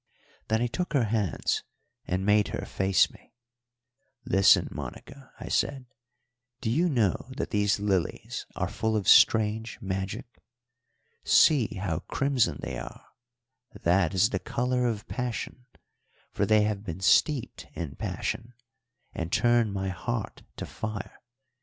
Then 0.47 0.63
I 0.63 0.65
took 0.65 0.93
her 0.93 1.03
hands 1.03 1.61
and 2.07 2.25
made 2.25 2.47
her 2.47 2.65
face 2.65 3.11
me. 3.11 3.35
"Listen, 4.25 4.67
Monica," 4.71 5.31
I 5.39 5.47
said. 5.47 5.85
"Do 6.59 6.71
you 6.71 6.89
know 6.89 7.29
that 7.37 7.51
these 7.51 7.79
lilies 7.79 8.47
are 8.55 8.67
full 8.67 8.95
of 8.97 9.07
strange 9.07 9.79
magic? 9.79 10.25
See 11.23 11.75
how 11.75 11.99
crimson 11.99 12.57
they 12.63 12.79
are; 12.79 13.09
that 13.79 14.15
is 14.15 14.31
the 14.31 14.39
colour 14.39 14.87
of 14.87 15.07
passion, 15.07 15.67
for 16.31 16.47
they 16.47 16.63
have 16.63 16.83
been 16.83 17.01
steeped 17.01 17.67
in 17.75 17.95
passion, 17.95 18.55
and 19.13 19.31
turn 19.31 19.71
my 19.71 19.89
heart 19.89 20.41
to 20.57 20.65
fire. 20.65 21.21